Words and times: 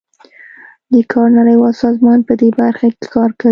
د 0.93 0.95
کار 1.11 1.29
نړیوال 1.39 1.73
سازمان 1.83 2.19
پدې 2.27 2.49
برخه 2.59 2.87
کې 2.95 3.05
کار 3.15 3.29
کوي 3.39 3.49